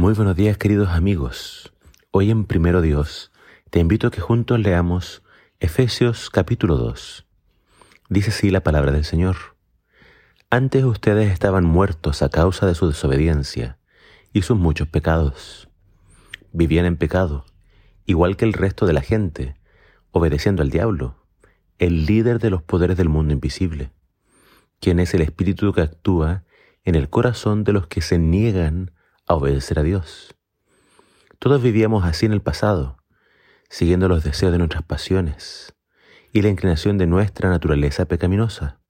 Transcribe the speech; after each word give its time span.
Muy 0.00 0.14
buenos 0.14 0.34
días 0.34 0.56
queridos 0.56 0.88
amigos. 0.88 1.74
Hoy 2.10 2.30
en 2.30 2.46
Primero 2.46 2.80
Dios 2.80 3.30
te 3.68 3.80
invito 3.80 4.06
a 4.06 4.10
que 4.10 4.22
juntos 4.22 4.58
leamos 4.58 5.22
Efesios 5.58 6.30
capítulo 6.30 6.78
2. 6.78 7.26
Dice 8.08 8.30
así 8.30 8.48
la 8.48 8.62
palabra 8.62 8.92
del 8.92 9.04
Señor. 9.04 9.36
Antes 10.48 10.84
ustedes 10.84 11.30
estaban 11.30 11.66
muertos 11.66 12.22
a 12.22 12.30
causa 12.30 12.66
de 12.66 12.74
su 12.74 12.86
desobediencia 12.88 13.76
y 14.32 14.40
sus 14.40 14.56
muchos 14.56 14.88
pecados. 14.88 15.68
Vivían 16.50 16.86
en 16.86 16.96
pecado, 16.96 17.44
igual 18.06 18.38
que 18.38 18.46
el 18.46 18.54
resto 18.54 18.86
de 18.86 18.94
la 18.94 19.02
gente, 19.02 19.54
obedeciendo 20.12 20.62
al 20.62 20.70
diablo, 20.70 21.16
el 21.78 22.06
líder 22.06 22.38
de 22.38 22.48
los 22.48 22.62
poderes 22.62 22.96
del 22.96 23.10
mundo 23.10 23.34
invisible, 23.34 23.90
quien 24.80 24.98
es 24.98 25.12
el 25.12 25.20
espíritu 25.20 25.74
que 25.74 25.82
actúa 25.82 26.44
en 26.84 26.94
el 26.94 27.10
corazón 27.10 27.64
de 27.64 27.74
los 27.74 27.86
que 27.86 28.00
se 28.00 28.18
niegan 28.18 28.92
a 29.30 29.34
obedecer 29.34 29.78
a 29.78 29.84
Dios. 29.84 30.34
Todos 31.38 31.62
vivíamos 31.62 32.04
así 32.04 32.26
en 32.26 32.32
el 32.32 32.42
pasado, 32.42 32.96
siguiendo 33.68 34.08
los 34.08 34.24
deseos 34.24 34.50
de 34.50 34.58
nuestras 34.58 34.82
pasiones 34.82 35.72
y 36.32 36.42
la 36.42 36.48
inclinación 36.48 36.98
de 36.98 37.06
nuestra 37.06 37.48
naturaleza 37.48 38.06
pecaminosa. 38.06 38.80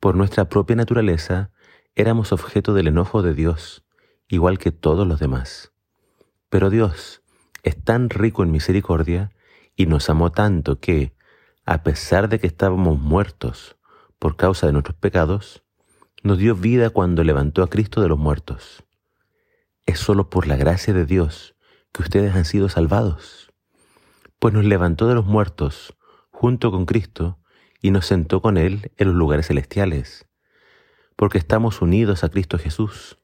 Por 0.00 0.16
nuestra 0.16 0.48
propia 0.48 0.76
naturaleza 0.76 1.50
éramos 1.94 2.32
objeto 2.32 2.72
del 2.72 2.88
enojo 2.88 3.20
de 3.20 3.34
Dios, 3.34 3.84
igual 4.26 4.58
que 4.58 4.72
todos 4.72 5.06
los 5.06 5.20
demás. 5.20 5.70
Pero 6.48 6.70
Dios 6.70 7.22
es 7.62 7.76
tan 7.76 8.08
rico 8.08 8.42
en 8.42 8.50
misericordia 8.50 9.32
y 9.76 9.84
nos 9.84 10.08
amó 10.08 10.32
tanto 10.32 10.80
que, 10.80 11.14
a 11.66 11.82
pesar 11.82 12.30
de 12.30 12.40
que 12.40 12.46
estábamos 12.46 12.98
muertos 12.98 13.76
por 14.18 14.36
causa 14.36 14.66
de 14.66 14.72
nuestros 14.72 14.96
pecados, 14.96 15.62
nos 16.22 16.38
dio 16.38 16.54
vida 16.54 16.88
cuando 16.88 17.22
levantó 17.22 17.62
a 17.62 17.68
Cristo 17.68 18.00
de 18.00 18.08
los 18.08 18.18
muertos. 18.18 18.85
Es 19.86 20.00
solo 20.00 20.28
por 20.28 20.48
la 20.48 20.56
gracia 20.56 20.92
de 20.92 21.06
Dios 21.06 21.54
que 21.92 22.02
ustedes 22.02 22.34
han 22.34 22.44
sido 22.44 22.68
salvados, 22.68 23.52
pues 24.40 24.52
nos 24.52 24.64
levantó 24.64 25.06
de 25.06 25.14
los 25.14 25.24
muertos 25.24 25.96
junto 26.30 26.72
con 26.72 26.86
Cristo 26.86 27.38
y 27.80 27.92
nos 27.92 28.04
sentó 28.04 28.42
con 28.42 28.58
Él 28.58 28.90
en 28.96 29.08
los 29.08 29.16
lugares 29.16 29.46
celestiales, 29.46 30.26
porque 31.14 31.38
estamos 31.38 31.82
unidos 31.82 32.24
a 32.24 32.28
Cristo 32.30 32.58
Jesús, 32.58 33.18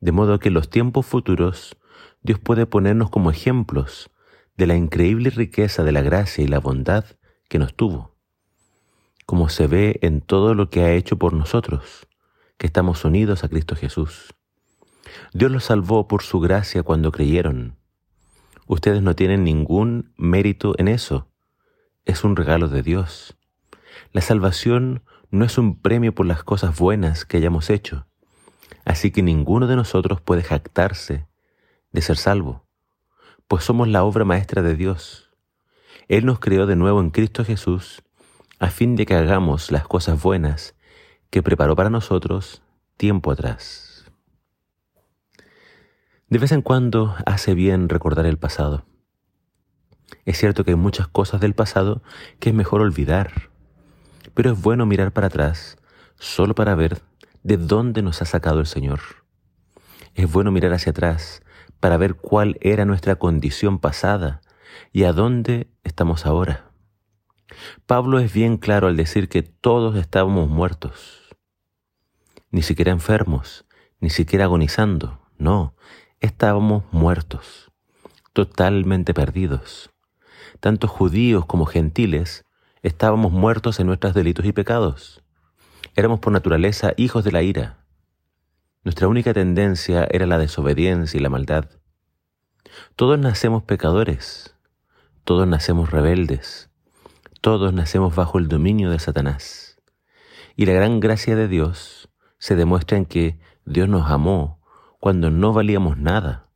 de 0.00 0.12
modo 0.12 0.38
que 0.38 0.48
en 0.48 0.54
los 0.54 0.68
tiempos 0.68 1.06
futuros 1.06 1.78
Dios 2.20 2.38
puede 2.38 2.66
ponernos 2.66 3.08
como 3.08 3.30
ejemplos 3.30 4.10
de 4.56 4.66
la 4.66 4.76
increíble 4.76 5.30
riqueza 5.30 5.82
de 5.82 5.92
la 5.92 6.02
gracia 6.02 6.44
y 6.44 6.46
la 6.46 6.60
bondad 6.60 7.06
que 7.48 7.58
nos 7.58 7.74
tuvo, 7.74 8.14
como 9.24 9.48
se 9.48 9.66
ve 9.66 9.98
en 10.02 10.20
todo 10.20 10.54
lo 10.54 10.68
que 10.68 10.82
ha 10.82 10.92
hecho 10.92 11.16
por 11.16 11.32
nosotros, 11.32 12.06
que 12.58 12.66
estamos 12.66 13.04
unidos 13.06 13.44
a 13.44 13.48
Cristo 13.48 13.76
Jesús. 13.76 14.35
Dios 15.32 15.50
los 15.50 15.64
salvó 15.64 16.08
por 16.08 16.22
su 16.22 16.40
gracia 16.40 16.82
cuando 16.82 17.12
creyeron. 17.12 17.76
Ustedes 18.66 19.02
no 19.02 19.14
tienen 19.14 19.44
ningún 19.44 20.12
mérito 20.16 20.74
en 20.78 20.88
eso. 20.88 21.28
Es 22.04 22.24
un 22.24 22.36
regalo 22.36 22.68
de 22.68 22.82
Dios. 22.82 23.36
La 24.12 24.20
salvación 24.20 25.02
no 25.30 25.44
es 25.44 25.58
un 25.58 25.80
premio 25.80 26.14
por 26.14 26.26
las 26.26 26.42
cosas 26.42 26.78
buenas 26.78 27.24
que 27.24 27.36
hayamos 27.36 27.70
hecho. 27.70 28.06
Así 28.84 29.10
que 29.10 29.22
ninguno 29.22 29.66
de 29.66 29.76
nosotros 29.76 30.20
puede 30.20 30.42
jactarse 30.42 31.26
de 31.92 32.02
ser 32.02 32.16
salvo, 32.16 32.66
pues 33.48 33.64
somos 33.64 33.88
la 33.88 34.04
obra 34.04 34.24
maestra 34.24 34.62
de 34.62 34.76
Dios. 34.76 35.30
Él 36.08 36.26
nos 36.26 36.38
creó 36.38 36.66
de 36.66 36.76
nuevo 36.76 37.00
en 37.00 37.10
Cristo 37.10 37.44
Jesús 37.44 38.02
a 38.58 38.68
fin 38.70 38.96
de 38.96 39.06
que 39.06 39.14
hagamos 39.14 39.70
las 39.70 39.86
cosas 39.86 40.22
buenas 40.22 40.74
que 41.30 41.42
preparó 41.42 41.76
para 41.76 41.90
nosotros 41.90 42.62
tiempo 42.96 43.30
atrás. 43.30 43.85
De 46.28 46.38
vez 46.38 46.50
en 46.50 46.60
cuando 46.60 47.14
hace 47.24 47.54
bien 47.54 47.88
recordar 47.88 48.26
el 48.26 48.36
pasado. 48.36 48.84
Es 50.24 50.38
cierto 50.38 50.64
que 50.64 50.72
hay 50.72 50.76
muchas 50.76 51.06
cosas 51.06 51.40
del 51.40 51.54
pasado 51.54 52.02
que 52.40 52.48
es 52.48 52.54
mejor 52.54 52.80
olvidar, 52.80 53.50
pero 54.34 54.50
es 54.50 54.60
bueno 54.60 54.86
mirar 54.86 55.12
para 55.12 55.28
atrás 55.28 55.76
solo 56.18 56.56
para 56.56 56.74
ver 56.74 57.00
de 57.44 57.56
dónde 57.56 58.02
nos 58.02 58.22
ha 58.22 58.24
sacado 58.24 58.58
el 58.58 58.66
Señor. 58.66 58.98
Es 60.14 60.30
bueno 60.30 60.50
mirar 60.50 60.72
hacia 60.72 60.90
atrás 60.90 61.42
para 61.78 61.96
ver 61.96 62.16
cuál 62.16 62.58
era 62.60 62.84
nuestra 62.84 63.14
condición 63.14 63.78
pasada 63.78 64.40
y 64.92 65.04
a 65.04 65.12
dónde 65.12 65.70
estamos 65.84 66.26
ahora. 66.26 66.72
Pablo 67.86 68.18
es 68.18 68.32
bien 68.32 68.56
claro 68.56 68.88
al 68.88 68.96
decir 68.96 69.28
que 69.28 69.42
todos 69.42 69.94
estábamos 69.94 70.48
muertos, 70.48 71.36
ni 72.50 72.62
siquiera 72.62 72.90
enfermos, 72.90 73.64
ni 74.00 74.10
siquiera 74.10 74.46
agonizando, 74.46 75.20
no, 75.38 75.76
estábamos 76.20 76.84
muertos, 76.92 77.70
totalmente 78.32 79.14
perdidos. 79.14 79.90
Tanto 80.60 80.88
judíos 80.88 81.46
como 81.46 81.66
gentiles 81.66 82.44
estábamos 82.82 83.32
muertos 83.32 83.80
en 83.80 83.86
nuestros 83.86 84.14
delitos 84.14 84.46
y 84.46 84.52
pecados. 84.52 85.22
Éramos 85.94 86.20
por 86.20 86.32
naturaleza 86.32 86.92
hijos 86.96 87.24
de 87.24 87.32
la 87.32 87.42
ira. 87.42 87.84
Nuestra 88.84 89.08
única 89.08 89.34
tendencia 89.34 90.06
era 90.10 90.26
la 90.26 90.38
desobediencia 90.38 91.18
y 91.18 91.22
la 91.22 91.30
maldad. 91.30 91.68
Todos 92.94 93.18
nacemos 93.18 93.62
pecadores, 93.62 94.54
todos 95.24 95.46
nacemos 95.46 95.90
rebeldes, 95.90 96.70
todos 97.40 97.72
nacemos 97.72 98.14
bajo 98.14 98.38
el 98.38 98.48
dominio 98.48 98.90
de 98.90 98.98
Satanás. 98.98 99.78
Y 100.56 100.66
la 100.66 100.72
gran 100.72 101.00
gracia 101.00 101.36
de 101.36 101.48
Dios 101.48 102.08
se 102.38 102.56
demuestra 102.56 102.96
en 102.96 103.06
que 103.06 103.38
Dios 103.64 103.88
nos 103.88 104.10
amó 104.10 104.55
cuando 105.06 105.30
no 105.30 105.52
valíamos 105.52 105.98
nada, 105.98 106.48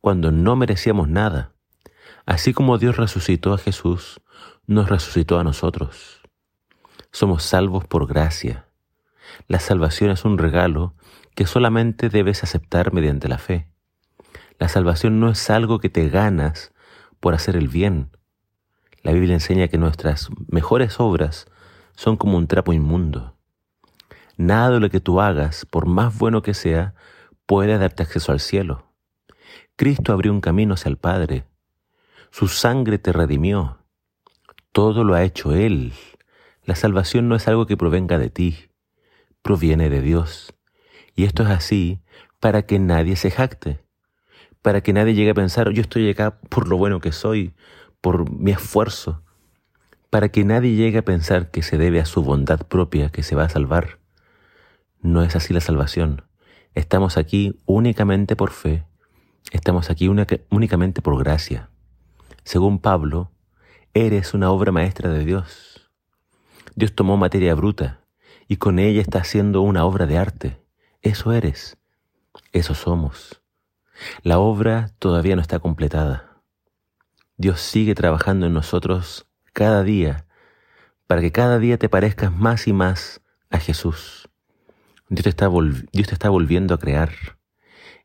cuando 0.00 0.32
no 0.32 0.56
merecíamos 0.56 1.06
nada. 1.06 1.52
Así 2.24 2.54
como 2.54 2.78
Dios 2.78 2.96
resucitó 2.96 3.52
a 3.52 3.58
Jesús, 3.58 4.22
nos 4.66 4.88
resucitó 4.88 5.38
a 5.38 5.44
nosotros. 5.44 6.22
Somos 7.12 7.42
salvos 7.42 7.86
por 7.86 8.06
gracia. 8.06 8.64
La 9.48 9.60
salvación 9.60 10.10
es 10.10 10.24
un 10.24 10.38
regalo 10.38 10.94
que 11.34 11.44
solamente 11.44 12.08
debes 12.08 12.42
aceptar 12.42 12.94
mediante 12.94 13.28
la 13.28 13.36
fe. 13.36 13.68
La 14.58 14.70
salvación 14.70 15.20
no 15.20 15.28
es 15.28 15.50
algo 15.50 15.78
que 15.78 15.90
te 15.90 16.08
ganas 16.08 16.72
por 17.20 17.34
hacer 17.34 17.54
el 17.54 17.68
bien. 17.68 18.08
La 19.02 19.12
Biblia 19.12 19.34
enseña 19.34 19.68
que 19.68 19.76
nuestras 19.76 20.30
mejores 20.48 21.00
obras 21.00 21.48
son 21.94 22.16
como 22.16 22.38
un 22.38 22.46
trapo 22.46 22.72
inmundo. 22.72 23.36
Nada 24.38 24.70
de 24.70 24.80
lo 24.80 24.88
que 24.88 25.00
tú 25.00 25.20
hagas, 25.20 25.66
por 25.66 25.84
más 25.84 26.16
bueno 26.16 26.40
que 26.40 26.54
sea, 26.54 26.94
puede 27.48 27.78
darte 27.78 28.02
acceso 28.02 28.30
al 28.30 28.40
cielo. 28.40 28.92
Cristo 29.74 30.12
abrió 30.12 30.32
un 30.32 30.42
camino 30.42 30.74
hacia 30.74 30.90
el 30.90 30.98
Padre. 30.98 31.46
Su 32.30 32.46
sangre 32.46 32.98
te 32.98 33.10
redimió. 33.10 33.78
Todo 34.70 35.02
lo 35.02 35.14
ha 35.14 35.24
hecho 35.24 35.54
Él. 35.54 35.94
La 36.64 36.74
salvación 36.74 37.26
no 37.26 37.36
es 37.36 37.48
algo 37.48 37.64
que 37.64 37.78
provenga 37.78 38.18
de 38.18 38.28
ti, 38.28 38.68
proviene 39.40 39.88
de 39.88 40.02
Dios. 40.02 40.54
Y 41.14 41.24
esto 41.24 41.42
es 41.42 41.48
así 41.48 42.02
para 42.38 42.66
que 42.66 42.78
nadie 42.78 43.16
se 43.16 43.30
jacte, 43.30 43.80
para 44.60 44.82
que 44.82 44.92
nadie 44.92 45.14
llegue 45.14 45.30
a 45.30 45.34
pensar, 45.34 45.70
yo 45.70 45.80
estoy 45.80 46.10
acá 46.10 46.38
por 46.50 46.68
lo 46.68 46.76
bueno 46.76 47.00
que 47.00 47.12
soy, 47.12 47.54
por 48.02 48.30
mi 48.30 48.50
esfuerzo, 48.50 49.22
para 50.10 50.28
que 50.28 50.44
nadie 50.44 50.74
llegue 50.74 50.98
a 50.98 51.04
pensar 51.04 51.50
que 51.50 51.62
se 51.62 51.78
debe 51.78 51.98
a 51.98 52.04
su 52.04 52.22
bondad 52.22 52.66
propia 52.66 53.08
que 53.08 53.22
se 53.22 53.34
va 53.34 53.44
a 53.44 53.48
salvar. 53.48 54.00
No 55.00 55.22
es 55.22 55.34
así 55.34 55.54
la 55.54 55.62
salvación. 55.62 56.27
Estamos 56.78 57.16
aquí 57.16 57.58
únicamente 57.66 58.36
por 58.36 58.52
fe, 58.52 58.84
estamos 59.50 59.90
aquí 59.90 60.06
únicamente 60.06 61.02
por 61.02 61.18
gracia. 61.18 61.70
Según 62.44 62.78
Pablo, 62.78 63.32
eres 63.94 64.32
una 64.32 64.52
obra 64.52 64.70
maestra 64.70 65.10
de 65.10 65.24
Dios. 65.24 65.90
Dios 66.76 66.94
tomó 66.94 67.16
materia 67.16 67.56
bruta 67.56 68.04
y 68.46 68.58
con 68.58 68.78
ella 68.78 69.00
está 69.00 69.18
haciendo 69.18 69.60
una 69.62 69.84
obra 69.84 70.06
de 70.06 70.18
arte. 70.18 70.62
Eso 71.02 71.32
eres, 71.32 71.78
eso 72.52 72.76
somos. 72.76 73.42
La 74.22 74.38
obra 74.38 74.92
todavía 75.00 75.34
no 75.34 75.42
está 75.42 75.58
completada. 75.58 76.44
Dios 77.36 77.60
sigue 77.60 77.96
trabajando 77.96 78.46
en 78.46 78.52
nosotros 78.52 79.26
cada 79.52 79.82
día 79.82 80.26
para 81.08 81.22
que 81.22 81.32
cada 81.32 81.58
día 81.58 81.76
te 81.76 81.88
parezcas 81.88 82.30
más 82.30 82.68
y 82.68 82.72
más 82.72 83.20
a 83.50 83.58
Jesús. 83.58 84.27
Dios 85.08 85.22
te, 85.22 85.30
está 85.30 86.28
volviendo 86.28 86.74
a 86.74 86.78
crear. 86.78 87.10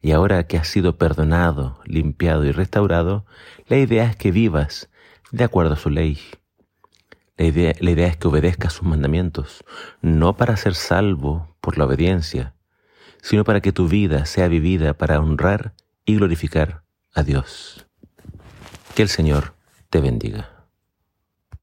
Y 0.02 0.12
ahora 0.12 0.48
que 0.48 0.58
has 0.58 0.68
sido 0.68 0.98
perdonado, 0.98 1.82
limpiado 1.86 2.46
y 2.46 2.52
restaurado, 2.52 3.26
la 3.68 3.78
idea 3.78 4.06
es 4.06 4.16
que 4.16 4.32
vivas 4.32 4.90
de 5.32 5.44
acuerdo 5.44 5.74
a 5.74 5.78
su 5.78 5.90
ley. 5.90 6.20
La 7.38 7.46
idea, 7.46 7.74
la 7.80 7.92
idea 7.92 8.08
es 8.08 8.18
que 8.18 8.28
obedezcas 8.28 8.74
sus 8.74 8.88
mandamientos, 8.88 9.64
no 10.02 10.38
para 10.38 10.56
ser 10.56 10.76
salvo 10.76 11.58
por 11.62 11.78
la 11.78 11.86
obediencia, 11.86 12.54
sino 13.22 13.44
para 13.44 13.62
que 13.62 13.72
tu 13.72 13.88
vida 13.88 14.26
sea 14.26 14.48
vivida 14.48 14.94
para 14.94 15.20
honrar 15.20 15.74
y 16.06 16.18
glorificar 16.18 16.84
a 17.14 17.24
Dios. 17.24 17.88
Que 18.96 19.02
el 19.02 19.10
Señor 19.10 19.56
te 19.90 20.00
bendiga. 20.00 20.53